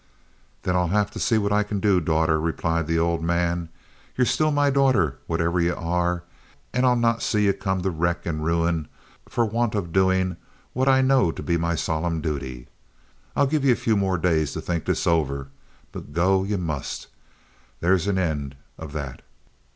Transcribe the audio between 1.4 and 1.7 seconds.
I